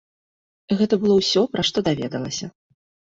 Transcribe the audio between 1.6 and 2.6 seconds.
што даведалася.